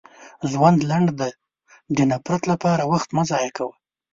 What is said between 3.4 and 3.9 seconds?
کوه.